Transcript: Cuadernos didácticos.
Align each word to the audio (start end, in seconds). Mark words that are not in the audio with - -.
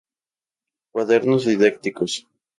Cuadernos 0.93 1.45
didácticos. 1.45 2.25